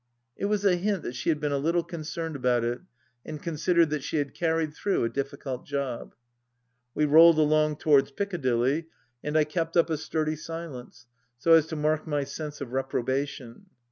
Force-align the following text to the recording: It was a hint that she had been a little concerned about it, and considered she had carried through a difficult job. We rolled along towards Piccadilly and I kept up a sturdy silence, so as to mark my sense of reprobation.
It 0.35 0.45
was 0.45 0.65
a 0.65 0.77
hint 0.77 1.03
that 1.03 1.13
she 1.13 1.29
had 1.29 1.39
been 1.39 1.51
a 1.51 1.59
little 1.59 1.83
concerned 1.83 2.35
about 2.35 2.63
it, 2.63 2.81
and 3.23 3.39
considered 3.39 4.01
she 4.03 4.17
had 4.17 4.33
carried 4.33 4.73
through 4.73 5.03
a 5.03 5.09
difficult 5.09 5.63
job. 5.67 6.15
We 6.95 7.05
rolled 7.05 7.37
along 7.37 7.75
towards 7.75 8.09
Piccadilly 8.09 8.87
and 9.23 9.37
I 9.37 9.43
kept 9.43 9.77
up 9.77 9.91
a 9.91 9.97
sturdy 9.99 10.37
silence, 10.37 11.05
so 11.37 11.53
as 11.53 11.67
to 11.67 11.75
mark 11.75 12.07
my 12.07 12.23
sense 12.23 12.61
of 12.61 12.71
reprobation. 12.73 13.67